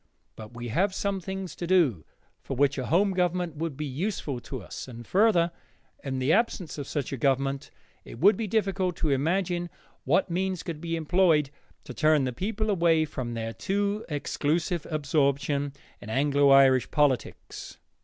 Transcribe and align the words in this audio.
But 0.35 0.55
we 0.55 0.69
have 0.69 0.95
some 0.95 1.19
things 1.19 1.55
to 1.55 1.67
do 1.67 2.03
for 2.41 2.55
which 2.57 2.79
a 2.79 2.87
home 2.87 3.11
government 3.13 3.55
would 3.57 3.77
be 3.77 3.85
useful 3.85 4.39
to 4.39 4.59
us, 4.63 4.87
and 4.87 5.05
further, 5.05 5.51
in 6.03 6.17
the 6.17 6.33
absence 6.33 6.79
of 6.79 6.87
such 6.87 7.13
a 7.13 7.17
government, 7.17 7.69
it 8.03 8.17
would 8.17 8.35
be 8.35 8.47
difficult 8.47 8.95
to 8.95 9.11
imagine 9.11 9.69
what 10.03 10.27
means 10.31 10.63
could 10.63 10.81
be 10.81 10.95
employed 10.95 11.51
to 11.83 11.93
turn 11.93 12.23
the 12.23 12.33
people 12.33 12.71
away 12.71 13.05
from 13.05 13.35
their 13.35 13.53
too 13.53 14.03
exclusive 14.09 14.87
absorption 14.89 15.71
in 16.01 16.09
Anglo 16.09 16.49
Irish 16.49 16.89
politics. 16.89 17.77